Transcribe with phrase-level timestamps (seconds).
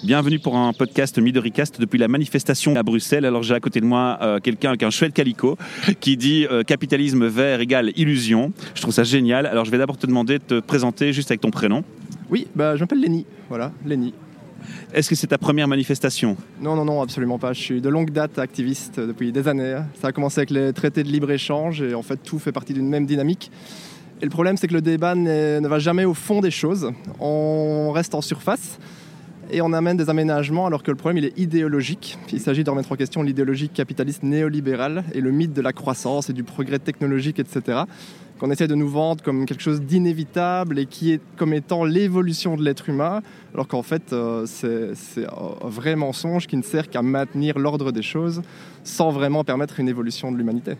[0.00, 3.24] Bienvenue pour un podcast Midoricast depuis la manifestation à Bruxelles.
[3.24, 5.56] Alors j'ai à côté de moi euh, quelqu'un avec un chouette calico
[6.00, 8.52] qui dit euh, capitalisme vert égale illusion.
[8.74, 9.46] Je trouve ça génial.
[9.46, 11.84] Alors je vais d'abord te demander de te présenter juste avec ton prénom.
[12.30, 13.26] Oui, bah, je m'appelle Lenny.
[13.48, 14.12] Voilà, Lenny.
[14.92, 16.36] Est-ce que c'est ta première manifestation?
[16.60, 17.52] Non, non, non, absolument pas.
[17.52, 19.76] Je suis de longue date activiste depuis des années.
[20.00, 22.88] Ça a commencé avec les traités de libre-échange et en fait tout fait partie d'une
[22.88, 23.52] même dynamique.
[24.20, 26.90] Et le problème, c'est que le débat ne va jamais au fond des choses.
[27.20, 28.78] On reste en surface
[29.52, 32.18] et on amène des aménagements alors que le problème il est idéologique.
[32.32, 36.30] Il s'agit de remettre en question l'idéologie capitaliste néolibérale et le mythe de la croissance
[36.30, 37.82] et du progrès technologique, etc.
[38.38, 42.56] Qu'on essaie de nous vendre comme quelque chose d'inévitable et qui est comme étant l'évolution
[42.56, 43.20] de l'être humain,
[43.52, 48.02] alors qu'en fait euh, c'est un vrai mensonge qui ne sert qu'à maintenir l'ordre des
[48.02, 48.42] choses
[48.84, 50.72] sans vraiment permettre une évolution de l'humanité.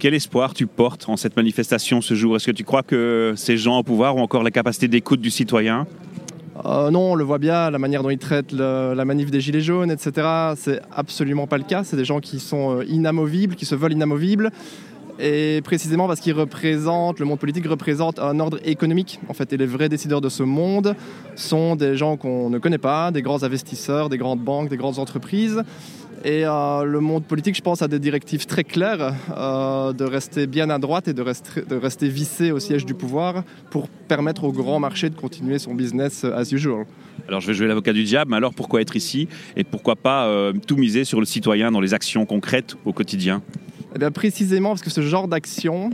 [0.00, 2.34] Quel espoir tu portes en cette manifestation ce jour?
[2.34, 5.30] Est-ce que tu crois que ces gens au pouvoir ont encore la capacité d'écoute du
[5.30, 5.86] citoyen?
[6.64, 9.60] Euh, non, on le voit bien, la manière dont ils traitent la manif des Gilets
[9.60, 10.26] jaunes, etc.
[10.56, 11.82] C'est absolument pas le cas.
[11.84, 14.50] C'est des gens qui sont euh, inamovibles, qui se veulent inamovibles.
[15.18, 19.20] Et précisément parce qu'ils représentent, le monde politique représente un ordre économique.
[19.28, 20.94] En fait, et les vrais décideurs de ce monde
[21.36, 24.98] sont des gens qu'on ne connaît pas, des grands investisseurs, des grandes banques, des grandes
[24.98, 25.62] entreprises.
[26.24, 30.46] Et euh, le monde politique, je pense, a des directives très claires euh, de rester
[30.46, 34.44] bien à droite et de rester, de rester vissé au siège du pouvoir pour permettre
[34.44, 36.86] au grand marché de continuer son business as usual.
[37.26, 40.26] Alors je vais jouer l'avocat du diable, mais alors pourquoi être ici et pourquoi pas
[40.26, 43.42] euh, tout miser sur le citoyen dans les actions concrètes au quotidien?
[43.94, 45.90] Eh bien, Précisément parce que ce genre d'action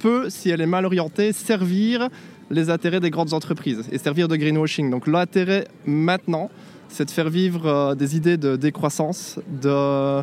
[0.00, 2.08] peut, si elle est mal orientée, servir
[2.50, 4.90] les intérêts des grandes entreprises et servir de greenwashing.
[4.90, 6.50] Donc l'intérêt maintenant,
[6.88, 10.22] c'est de faire vivre euh, des idées de décroissance, de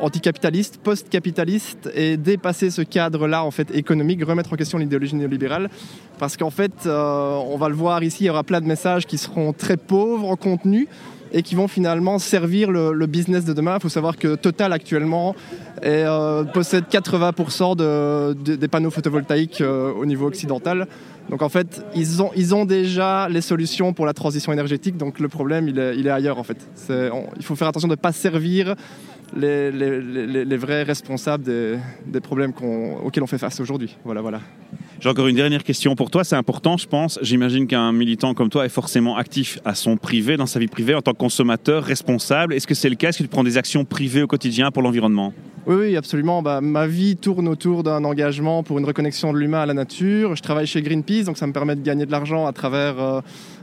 [0.00, 5.70] anticapitaliste, post-capitaliste et dépasser ce cadre-là en fait économique, remettre en question l'idéologie néolibérale,
[6.18, 9.06] parce qu'en fait, euh, on va le voir ici, il y aura plein de messages
[9.06, 10.88] qui seront très pauvres en contenu
[11.34, 13.76] et qui vont finalement servir le, business de demain.
[13.76, 15.34] Il faut savoir que Total actuellement
[15.82, 20.86] euh, possède 80% des panneaux photovoltaïques au niveau occidental.
[21.30, 25.20] Donc en fait, ils ont, ils ont déjà les solutions pour la transition énergétique, donc
[25.20, 26.58] le problème, il il est ailleurs en fait.
[26.88, 28.74] il faut faire attention de ne pas servir
[29.36, 31.76] les, les, les, vrais responsables des,
[32.06, 32.52] des problèmes
[33.04, 33.96] auxquels on fait face aujourd'hui.
[34.04, 34.40] Voilà, voilà.
[35.00, 37.18] J'ai encore une dernière question pour toi, c'est important je pense.
[37.22, 40.94] J'imagine qu'un militant comme toi est forcément actif à son privé, dans sa vie privée,
[40.94, 42.54] en tant que consommateur responsable.
[42.54, 43.08] Est-ce que c'est le cas?
[43.08, 45.32] Est-ce que tu prends des actions privées au quotidien pour l'environnement?
[45.66, 46.42] Oui, oui, absolument.
[46.42, 50.34] Bah, ma vie tourne autour d'un engagement pour une reconnexion de l'humain à la nature.
[50.34, 53.20] Je travaille chez Greenpeace, donc ça me permet de gagner de l'argent à travers euh,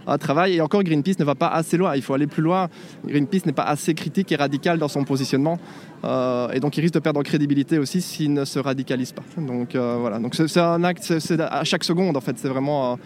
[0.09, 0.55] un travail.
[0.55, 1.95] Et encore, Greenpeace ne va pas assez loin.
[1.95, 2.69] Il faut aller plus loin.
[3.05, 5.59] Greenpeace n'est pas assez critique et radical dans son positionnement.
[6.03, 9.23] Euh, et donc, il risque de perdre en crédibilité aussi s'il ne se radicalise pas.
[9.37, 10.19] Donc, euh, voilà.
[10.19, 12.37] Donc, c'est un acte, à chaque seconde, en fait.
[12.37, 12.97] C'est vraiment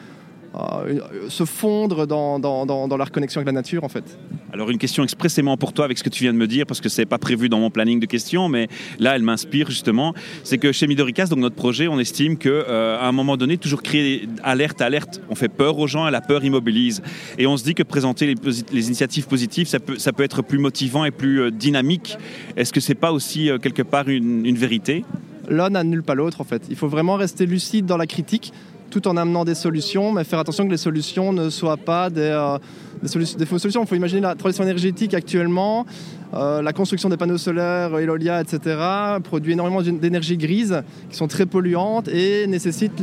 [1.30, 4.18] se fondre dans, dans, dans, la reconnexion avec la nature en fait.
[4.52, 6.80] Alors une question expressément pour toi avec ce que tu viens de me dire parce
[6.80, 8.68] que c'est pas prévu dans mon planning de questions mais
[9.00, 10.13] là elle m'inspire justement.
[10.44, 13.58] C'est que chez Midoricas donc notre projet on estime que euh, à un moment donné
[13.58, 17.02] toujours créer alerte alerte on fait peur aux gens et la peur immobilise.
[17.38, 18.36] Et on se dit que présenter les,
[18.72, 22.18] les initiatives positives ça peut, ça peut être plus motivant et plus euh, dynamique.
[22.58, 25.03] Est-ce que c'est pas aussi euh, quelque part une, une vérité?
[25.50, 26.63] L'un n'annule pas l'autre en fait.
[26.69, 28.53] Il faut vraiment rester lucide dans la critique
[28.94, 32.22] tout en amenant des solutions, mais faire attention que les solutions ne soient pas des,
[32.22, 32.59] euh,
[33.02, 33.81] des, fausses solutions.
[33.81, 35.88] Il faut imaginer la transition énergétique actuellement,
[36.36, 38.78] euh, la construction des panneaux solaires, Elolia, etc.,
[39.24, 43.02] produit énormément d'énergie grise qui sont très polluantes et nécessitent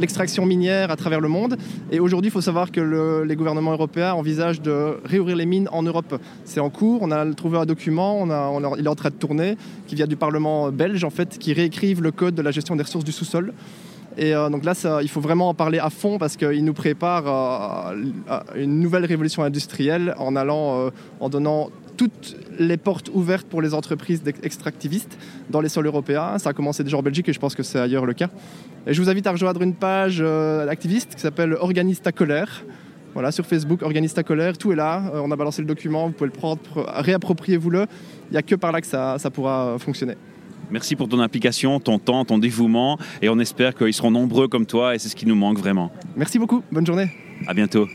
[0.00, 1.56] l'extraction minière à travers le monde.
[1.92, 5.84] Et aujourd'hui, il faut savoir que les gouvernements européens envisagent de réouvrir les mines en
[5.84, 6.20] Europe.
[6.44, 8.26] C'est en cours, on a trouvé un document,
[8.76, 9.56] il est en train de tourner,
[9.86, 12.82] qui vient du Parlement belge, en fait, qui réécrive le code de la gestion des
[12.82, 13.52] ressources du sous-sol.
[14.20, 17.26] Et euh, donc là, il faut vraiment en parler à fond parce qu'il nous prépare
[17.26, 17.94] à
[18.54, 23.72] une nouvelle révolution industrielle en allant, euh, en donnant toutes les portes ouvertes pour les
[23.72, 25.16] entreprises extractivistes
[25.48, 26.36] dans les sols européens.
[26.36, 28.28] Ça a commencé déjà en Belgique et je pense que c'est ailleurs le cas.
[28.86, 32.62] Et je vous invite à rejoindre une page euh, activiste qui s'appelle Organista Colère.
[33.14, 35.02] Voilà, sur Facebook, Organista Colère, tout est là.
[35.14, 37.86] on a balancé le document, vous pouvez le prendre, réappropriez-vous-le.
[38.28, 40.14] Il n'y a que par là que ça pourra fonctionner.
[40.70, 44.66] Merci pour ton implication, ton temps, ton dévouement et on espère qu'ils seront nombreux comme
[44.66, 45.90] toi et c'est ce qui nous manque vraiment.
[46.16, 47.10] Merci beaucoup, bonne journée.
[47.46, 47.88] À bientôt.